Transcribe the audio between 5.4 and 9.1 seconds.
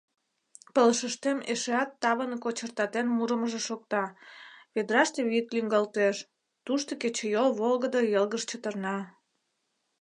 лӱҥгалтеш, тушто кечыйол волгыдо йылгыж чытырна.